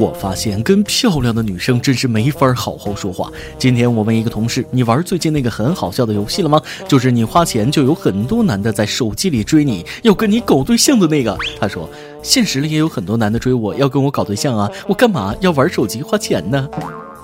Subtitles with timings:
[0.00, 3.30] 我发现跟漂亮的女生真是没法好好说话。
[3.58, 6.60] 今天我问一个同事：“你玩最近那个很好笑的游戏了吗？
[6.86, 11.88] 就是你花钱就有很多男的在手机里追你，要跟你搞对象的那个。”他说
[12.22, 16.68] ：“现实里也有很多男的追我，要跟我搞对象啊，我干嘛要玩手机花钱呢？”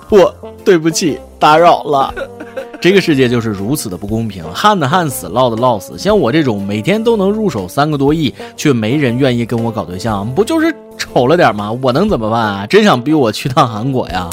[0.09, 2.13] 我对不起，打扰了。
[2.85, 5.97] 这个世界就是如此的不公平，旱的旱死，涝的涝死。
[5.97, 11.75] 像我这种每天都能入手三个多亿，却没人愿意跟我搞对象，不就是丑了点吗？
[11.81, 12.67] 我能怎么办啊？
[12.67, 14.29] 真想逼我去趟韩国呀！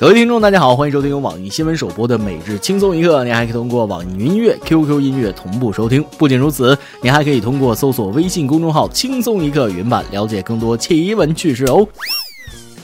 [0.00, 3.22] 各位听众，大家好，欢迎收听由网易新闻首播的每日轻松一刻。
[3.22, 6.02] 您还可以通过网易云音乐、QQ 音乐同步收听。
[6.16, 11.86] 不仅如此，您还可以通过搜索微信公众号“轻松一刻”云版了解更多奇闻趣事哦。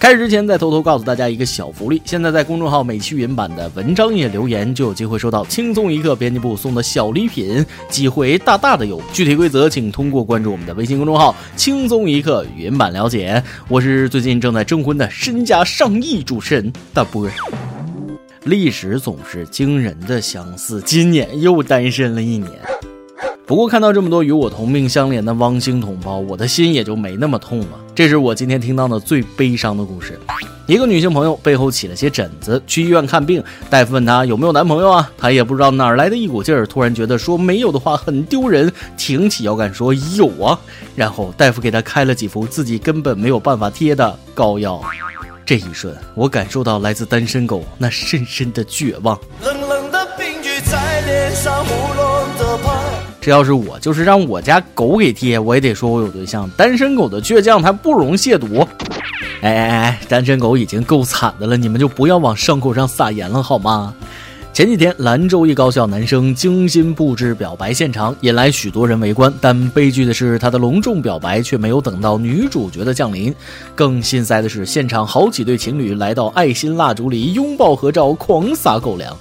[0.01, 9.03] 开始之前，再偷偷告诉大家一个小福利：现在在公众号每期云版的文章页留言，就有机会收到轻松一刻编辑部送的小礼品，机会大大的有。
[9.13, 13.43] 具体规则，请通过关注我们的微信公众号“轻松一刻”云版了解。
[13.69, 17.29] 我是最近正在征婚的身家上亿主持人大波。
[18.45, 22.53] 历史总是惊人的相似，今年又单身了一年。
[23.49, 27.69] 不过看到这么多与我同命相连的汪星同胞，我的心也就没那么痛了。
[27.95, 30.21] 这是我今天听到的最悲伤的故事。
[30.67, 35.11] 一个女性朋友背后起了些疹子，去医院看病，大夫问她有没有男朋友啊？
[35.17, 40.61] 她也不知道哪来的一股劲儿，突然觉得说没有的话很丢人，挺起腰杆说有啊。
[40.95, 44.79] 然后大夫给她开了几副自己根本没有办法贴的膏药。
[45.47, 49.19] 这一瞬，我感受到来自单身狗那深深的绝望。
[49.43, 51.65] 冷冷的冰雨在脸上。
[53.21, 56.49] 这要是我，就是让我家狗给贴，我也得说我有对象。
[56.57, 58.67] 单身狗的倔强，它不容亵渎。
[59.41, 63.95] 哎哎哎，单身狗已经够惨的了，你们就不要往伤口上撒盐了好吗？
[64.59, 69.33] 前几天，兰州一高校男生精心布置表白现场，引来许多人围观。
[69.41, 73.33] 但悲剧的是，他的隆重表白却没有等到女主角的降临。
[73.77, 79.17] 更心塞的是，现场好几对情侣来到爱心蜡烛里拥抱合照，狂撒狗粮。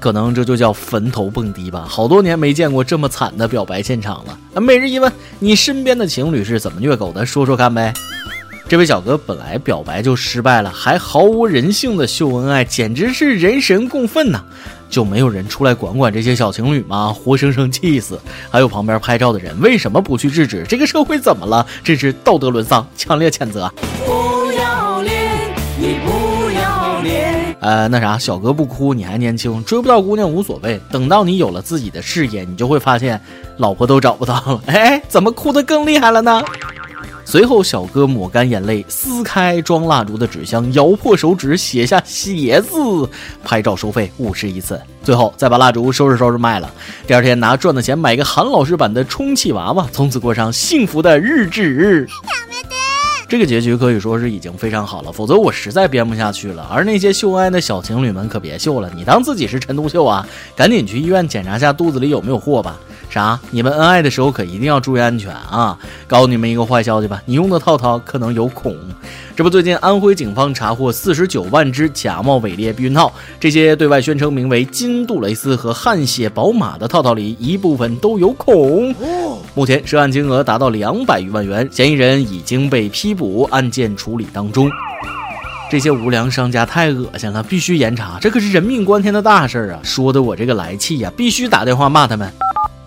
[0.00, 1.86] 可能这就叫坟头蹦迪吧。
[1.88, 4.60] 好多年没见过这么惨的表白现场了。
[4.60, 7.24] 每日一问：你身边的情侣是怎么虐狗的？
[7.24, 7.94] 说说看呗。
[8.68, 14.42] 这位小哥本来表白就失败了，还毫无人性的秀恩爱，简直是人神共愤呐！
[14.88, 17.12] 就没有人出来管管这些小情侣吗？
[17.12, 18.18] 活生生气死！
[18.50, 20.64] 还有旁边拍照的人，为什么不去制止？
[20.66, 21.66] 这个社会怎么了？
[21.84, 23.70] 真是道德沦丧，强烈谴责！
[24.06, 25.32] 不要脸，
[25.78, 27.56] 你不要脸。
[27.60, 30.80] 呃，那啥，小哥不哭，你还年轻，追不到姑娘无所谓。
[30.90, 33.20] 等到你有了自己的事业，你就会发现，
[33.58, 34.62] 老婆都找不到了。
[34.66, 36.42] 哎，怎么哭得更厉害了呢？
[37.24, 43.08] 随后，小哥抹干眼泪，撕开装蜡烛的纸箱，咬破手指，写下“写”字，
[43.42, 44.80] 拍照收费五十一次。
[45.02, 46.70] 最后再把蜡烛收拾收拾卖了。
[47.06, 52.06] 第二天拿赚的钱买个韩老师版的充气娃娃，从此过上幸福的日子。
[53.28, 56.68] 这个结局可以说是已经非常好了，否则我实在编不下去了。
[56.70, 60.26] 而那些秀恩爱的小情侣们可别秀了，你当自己是陈独秀啊？
[60.54, 62.78] 赶紧去医院检查下肚子里有没有货吧。
[63.12, 63.38] 啥？
[63.50, 65.78] 你们恩爱的时候可一定要注意安全啊！
[66.06, 68.74] 告诉你们一个坏消息吧，你用的套套可能有孔。
[69.36, 78.94] 这不，最近安徽警方查获四十九万只假冒伪劣避孕套，这些对外宣称名为金杜蕾斯和汗血宝马的套套里，一部分都有孔。
[79.54, 84.70] 目前涉案金额达到两百余万元，嫌疑人已经被批捕，案件处理当中。
[85.70, 89.80] 这些无良商家太恶心了，必须严查，这可是人命关天的大事儿啊！
[89.82, 92.30] 说的我这个来气呀，必须打电话骂他们。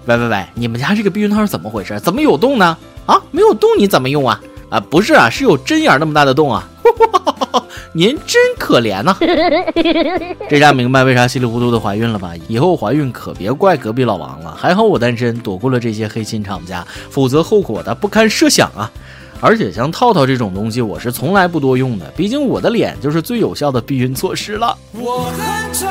[0.05, 1.99] 喂喂喂，你们家这个避孕套是怎么回事？
[1.99, 2.77] 怎么有洞呢？
[3.05, 4.39] 啊，没有洞你怎么用啊？
[4.69, 6.67] 啊，不是啊，是有针眼那么大的洞啊！
[7.93, 9.15] 您真可怜呐！
[10.49, 12.33] 这下明白为啥稀里糊涂的怀孕了吧？
[12.47, 14.53] 以后怀孕可别怪隔壁老王了。
[14.55, 18.91] 还好我单身，躲过了这些黑心厂家，否则后果的不堪设想啊！
[19.39, 24.77] 而且像套套这种东西，我是从来不多用的，毕竟我的脸就是最有效的避孕措施了。
[24.91, 25.87] 我很丑，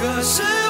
[0.00, 0.63] 可是。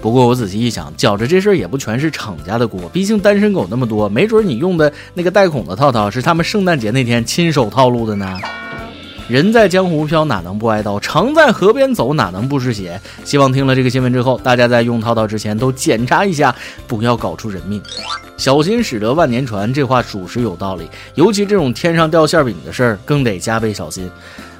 [0.00, 8.38] 不过我仔细一想，觉着这事儿也不全是厂家的锅，毕竟单身狗那么多，没准你用的那个带孔的套套是他们圣诞节那天亲手套路的呢。
[9.28, 10.98] 人在江湖飘，哪能不挨刀？
[11.00, 12.98] 常在河边走，哪能不湿鞋？
[13.24, 16.54] 希望听了这个新闻之后，大家在用套套之前都检查一下，
[16.86, 17.82] 不要搞出人命。
[18.38, 20.88] 小心驶得万年船，这话属实有道理。
[21.14, 24.10] 尤其这种天上掉馅饼的事儿，更得加倍小心。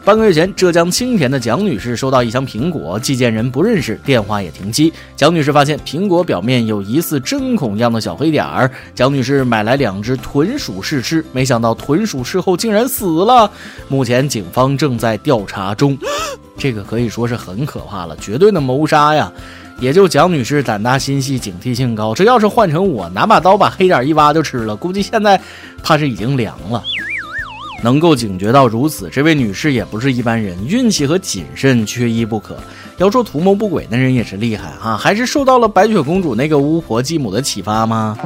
[0.08, 4.90] 半个月前，浙江青田的蒋女士收到一箱苹果，寄件人不认识，电话也停机。
[5.14, 13.50] 蒋女士发现苹果表面有疑似针孔样的小黑点儿，蒋女士买来两只豚鼠试吃，没想到豚鼠事后竟然死了。
[13.86, 15.94] 目前警方正在调查中，
[16.56, 19.30] 这个可以说是很可怕了，绝对的谋杀呀！
[19.78, 22.14] 也就蒋女士胆大心细，警惕性高。
[22.14, 25.38] 这要是换成我，拿把刀把黑点一挖就吃了，估计现在
[25.82, 26.82] 怕是已经凉了。
[27.82, 32.56] 能够警觉到如此，这位女士也不是一般人，运气和谨慎缺一不可。
[32.96, 38.16] 要说图谋不轨，的人也是厉害哈，还是受到了白雪公主那个巫婆继母的启发吗？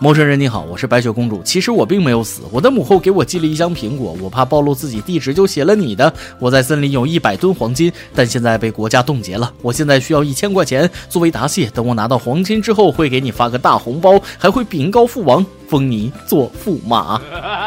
[0.00, 1.42] 陌生人你好，我是白雪公主。
[1.42, 6.12] 其实我并没有死，我的母后给我寄了一箱苹果，我怕暴露自己地址，就写了你的。
[6.38, 9.52] 我在森林有一百吨黄金，但现在被国家冻结了。
[9.60, 11.66] 我现在需要一千块钱作为答谢。
[11.70, 17.20] 等我拿到黄金之后，会给你发个大红包，还会禀告父王，封你做驸马。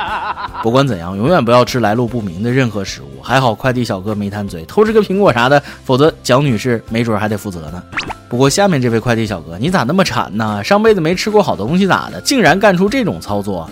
[0.63, 3.21] 不管怎样，永远不要吃来路不明的任何食物。
[3.21, 7.83] 还好快递小哥没贪嘴，偷吃个苹果啥的，否则蒋女士没准还得负责呢。
[8.31, 10.63] 不过下面这位快递小哥，你咋那么馋呢？
[10.63, 12.21] 上辈子没吃过好东西咋的？
[12.21, 13.69] 竟然干出这种操作！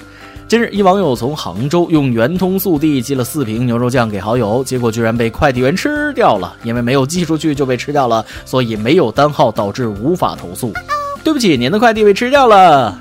[0.50, 6.58] 近日，一网友从杭州用圆通速递寄了四瓶牛肉酱给好友，结果居然被快递员吃掉了。
[6.64, 10.74] 因为没有寄出去就被吃掉了，所以没有单号，导致无法投诉。
[11.24, 13.00] 对不起，您的快递被吃掉了。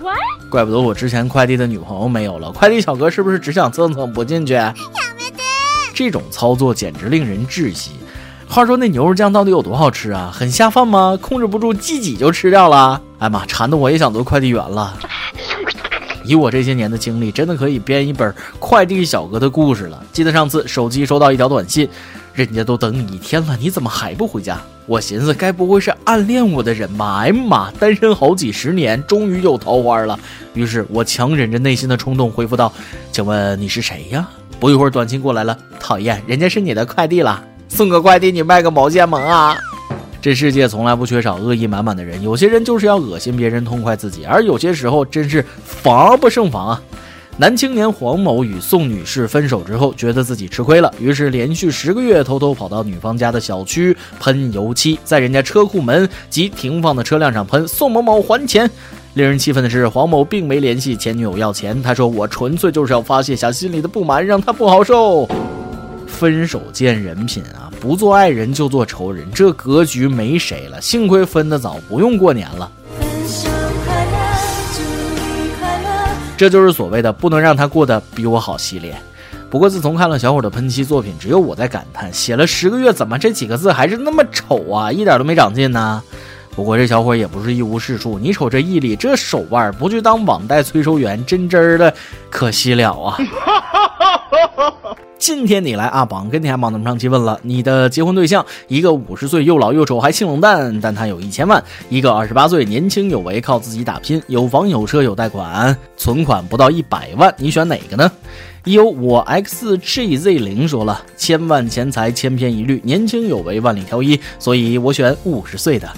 [0.49, 2.52] 怪不得我之前快递的女朋友没有了。
[2.52, 4.56] 快递小哥是不是只想蹭蹭不进去？
[5.93, 7.90] 这种操作简直令人窒息。
[8.48, 10.32] 话说那牛肉酱到底有多好吃啊？
[10.34, 11.16] 很下饭吗？
[11.20, 13.00] 控制不住自己就吃掉了？
[13.18, 14.98] 哎妈，馋的我也想做快递员了。
[16.24, 20.02] 以我这些年的经历，真的可以编一本快递小哥的故事了。
[20.12, 21.88] 记得上次手机收到一条短信，
[22.32, 24.58] 人家都等你一天了，你怎么还不回家？
[24.86, 27.18] 我寻思该不会是暗恋我的人吧？
[27.18, 30.18] 哎呀妈，单身好几十年，终于有桃花了。
[30.54, 32.72] 于是我强忍着内心的冲动回复道
[33.12, 34.26] ：“请问你是谁呀？”
[34.58, 37.44] 不一会儿短信过来了，讨厌，人家是你的快递了。
[37.68, 39.56] 送个快递，你卖个毛线萌啊！
[40.20, 46.82] 这世界从来不缺少恶意满满的人，有些人就是要恶心别人，痛快自己，而有些时候真是防不胜防啊！
[47.36, 57.68] 男青年黄某与宋女士分手之后，觉得自己吃亏了，于是连续十个月偷偷跑到女方家的小区喷油漆，在人家车库门及停放的车辆上喷。
[57.68, 58.68] 宋某某还钱。
[59.14, 65.28] 令人气愤的是，黄某并没联系前女友要钱，他说：“我纯粹就是要发泄下心里的不满，让她不好受。”
[66.08, 70.81] 分手见人品啊，不做爱人就做仇人，这格局没谁了。
[70.81, 72.70] 幸亏分得早，不用过年了。
[76.37, 78.96] 这就是所谓的不能让他过得比我好系列。
[79.50, 86.02] 不过自从看了小伙的喷漆作品，只有我在感叹，写了十个月，怎么这几个字还是那么丑啊，一点都没长进呢？
[86.54, 91.94] 不过这小伙也不是一无是处，你瞅这毅力，这手腕，不去当网贷催收员，真真的
[92.31, 93.16] 可惜了啊。
[95.18, 101.60] 今天你来阿榜跟天榜那么上期问了你的结婚对象，一个五十岁又老又丑还性冷淡，但他有一千万；
[101.90, 108.10] 一个二十八岁年轻有为，靠自己打拼，有房有车有贷款，存款不到一百万，你选哪个呢？
[108.64, 115.90] 有我 xgz 零说了，千万钱财千篇一律，年轻有为万里挑一，所以我选五十岁的。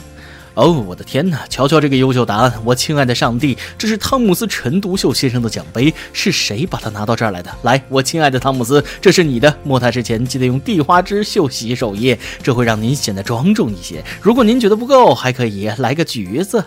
[0.55, 1.47] 哦，我的天哪！
[1.49, 7.50] 瞧瞧这个优秀答案，我亲爱的上帝，这是汤姆斯陈独秀先生的奖杯，是谁把它拿到这儿来的？
[7.62, 9.56] 来，我亲爱的汤姆斯，这是你的。
[9.62, 14.05] 摸它之前记得用地花枝秀洗手液，这会让您显得庄重一些。
[14.20, 16.64] 如果您觉得不够，还可以来个橘子。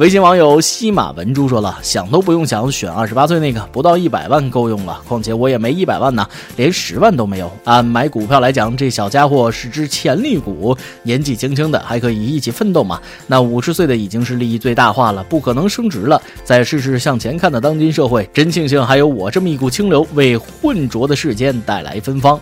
[0.00, 4.98] 微信网友西马文珠说了：“想都不用想，选二十八岁那个，不到一百万够用了。
[5.06, 6.26] 况且我也没一百万呢，
[6.56, 7.52] 连十万都没有。
[7.64, 12.98] 按买股票来讲，这小家伙是只潜力股，年纪轻轻的还可以一起奋斗嘛。
[13.26, 16.18] 那五十岁的已经是利益最大化了，不可能升职了。
[16.44, 22.40] 再试试向前看的当今社会，真庆幸还有我这么一股清流，为混浊的世间带来芬芳。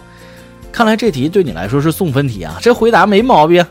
[0.71, 3.67] 看来这题对你来说是送分题啊，这回答没毛病。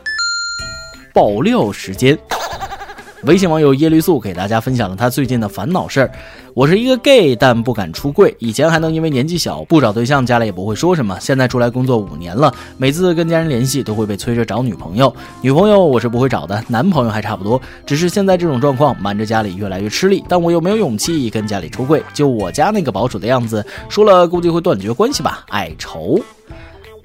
[1.14, 2.18] 爆料时间。”
[3.24, 6.10] 微信网友叶绿素给大家分享了他最近的烦恼事儿。
[6.54, 8.34] 我是一个 gay，但不敢出柜。
[8.38, 11.18] 以前还能因为年纪小不找对象，家里也不会说什么。
[11.20, 15.12] 现在出来工作五年了，每次跟家人联系都会被催着找女朋友。
[15.42, 17.60] 女朋友我是不会找的，男朋友还差不多。
[17.84, 22.00] 只是现在这种状况，瞒着家里越来越吃力，但我又没有勇气跟家里出柜。
[22.14, 26.20] 就我家那个保守的样子，说了估计会断绝关系吧，爱愁。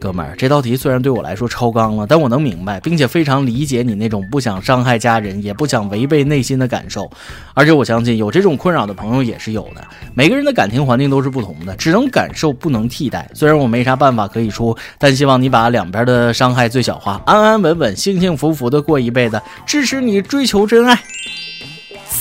[0.03, 7.10] 哥们儿，这道题虽然对我来说超纲了，但我能明白，并且非常理解你那种不想伤害家人，也不想违背内心的感受。
[7.53, 9.81] 而且我相信有这种困扰的朋友也是有的。
[10.13, 13.29] 每个人的感情环境都是不同的，只能感受不能替代。
[13.33, 19.41] 虽然我没啥办法可以出，但希望你把两边的伤害最小化，安安稳稳、幸幸福福的过一辈子。
[19.65, 21.00] 支持你追求真爱。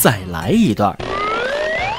[0.01, 0.97] 再来一段。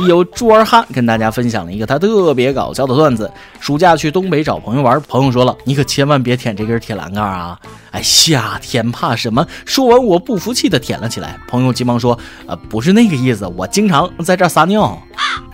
[0.08, 3.30] 有猪儿汉跟大家分享了一个他特别搞笑的段子：
[3.60, 7.60] 暑假去东北找朋友玩，朋友说了，你可千万别舔这根铁栏杆啊！
[7.92, 9.46] 哎，夏天怕什么？
[9.66, 11.38] 说完，我不服气的舔了起来。
[11.48, 12.18] 朋友急忙说
[12.48, 14.98] ：“呃，不是那个意思，我经常在这撒尿。”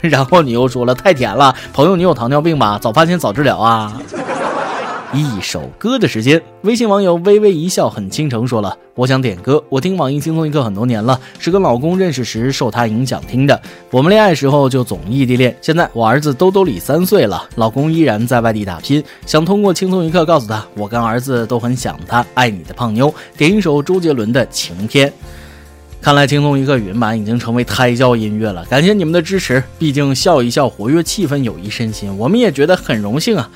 [0.01, 1.53] 然后你又说了，太甜了。
[1.73, 2.79] 朋友，你有糖尿病吧？
[2.79, 4.01] 早发现早治疗啊！
[5.13, 6.41] 一首歌的时间。
[6.61, 13.59] 微信网友微微一笑很倾城说了：“我想点歌，我听网易轻松一刻很多年了，是跟老公认识时受他影响听的。
[13.89, 23.13] 我们恋爱时候就总异地恋，现在我儿子兜兜里三岁了，老公依然在外地打拼，想通过轻松一刻告诉他，我跟儿子都很想他，爱你的胖妞。
[23.35, 25.11] 点一首周杰伦的晴天。”
[26.01, 29.61] 看来轻松一刻云版已经成为胎教音乐了，感谢你们的支持。
[29.77, 33.49] 毕竟笑一笑，活跃气氛，有益身心，我们也觉得很荣幸啊。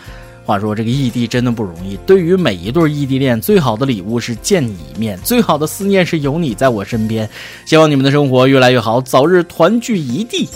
[0.46, 7.30] 话说这个异地真的不容易，对于每一对异地恋，最好的礼物是见你一面，最好的思念是有你在我身边。
[7.66, 10.50] 希望你们的生活越来越好，早日团聚一地。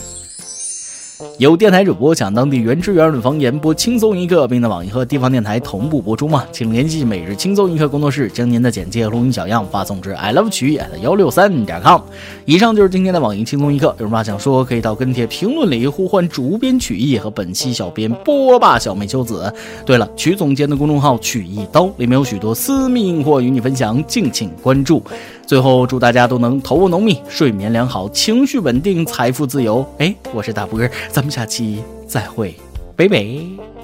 [1.37, 6.43] 有电台主播想当地原汁原味的方言，播轻松一刻，并在网易和地方电台同步播出吗？
[6.51, 12.01] 请联系每日轻松一刻工作室，将您的简介、录音小样发送至 i love 曲艺幺六三点 com。
[12.45, 19.53] 以上就是今天的网易轻松一刻，有什么话想说，可以到跟帖评论里呼唤主编曲艺和本期小编波霸小妹秋子。
[19.85, 25.03] 对了，曲总监的公众号曲一刀里面有许多私密硬货与你分享，敬请关注。
[25.45, 29.85] 最后，祝大家都能头发浓密、睡眠良好、情绪稳定、财富自由。
[29.99, 32.55] 哎，我是大波儿，咱们下期再会，
[32.95, 33.76] 拜拜。